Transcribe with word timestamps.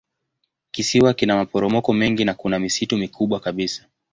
Kisiwa 0.71 1.13
kina 1.13 1.35
maporomoko 1.35 1.93
mengi 1.93 2.25
na 2.25 2.33
kuna 2.33 2.59
misitu 2.59 2.97
mikubwa 2.97 3.39
kabisa. 3.39 3.85